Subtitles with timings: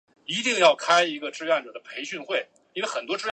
[0.01, 0.01] 出身于神奈川县
[2.81, 3.27] 藤泽市。